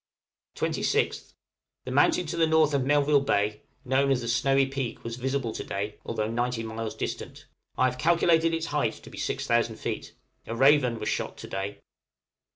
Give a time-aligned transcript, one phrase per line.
[0.55, 1.35] 26th.
[1.85, 5.51] The mountain to the North of Melville Bay, known as the 'Snowy Peak,' was visible
[5.51, 7.45] yesterday, although 90 miles distant;
[7.77, 10.15] I have calculated its height to be 6000 feet.
[10.47, 11.81] A raven was shot to day.